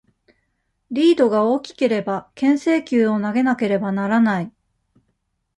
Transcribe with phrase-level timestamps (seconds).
[0.89, 4.51] リードが大きければ、牽制球を投げなければならない。